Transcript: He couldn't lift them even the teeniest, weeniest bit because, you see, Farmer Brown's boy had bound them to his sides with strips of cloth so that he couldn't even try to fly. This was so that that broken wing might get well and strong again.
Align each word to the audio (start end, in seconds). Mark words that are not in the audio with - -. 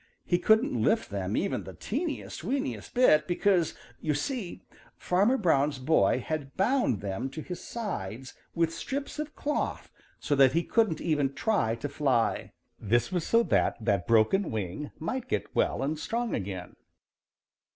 He 0.25 0.39
couldn't 0.39 0.81
lift 0.81 1.11
them 1.11 1.37
even 1.37 1.63
the 1.63 1.75
teeniest, 1.75 2.43
weeniest 2.43 2.95
bit 2.95 3.27
because, 3.27 3.75
you 4.01 4.15
see, 4.15 4.63
Farmer 4.97 5.37
Brown's 5.37 5.77
boy 5.77 6.21
had 6.25 6.57
bound 6.57 7.01
them 7.01 7.29
to 7.29 7.41
his 7.43 7.63
sides 7.63 8.33
with 8.55 8.73
strips 8.73 9.19
of 9.19 9.35
cloth 9.35 9.91
so 10.19 10.33
that 10.33 10.53
he 10.53 10.63
couldn't 10.63 11.01
even 11.01 11.33
try 11.35 11.75
to 11.75 11.87
fly. 11.87 12.51
This 12.79 13.11
was 13.11 13.27
so 13.27 13.43
that 13.43 13.75
that 13.85 14.07
broken 14.07 14.49
wing 14.49 14.89
might 14.97 15.29
get 15.29 15.55
well 15.55 15.83
and 15.83 15.99
strong 15.99 16.33
again. 16.33 16.77